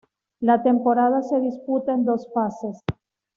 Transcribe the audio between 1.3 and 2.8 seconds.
disputa en dos fases.